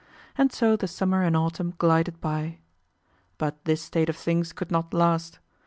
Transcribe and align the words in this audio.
And 0.35 0.51
so 0.51 0.75
the 0.75 0.87
summer 0.87 1.21
and 1.21 1.37
autumn 1.37 1.75
glided 1.77 2.19
by. 2.19 2.57
But 3.37 3.63
this 3.65 3.83
state 3.83 4.09
of 4.09 4.17
things 4.17 4.51
could 4.51 4.71
not 4.71 4.95
last. 4.95 5.37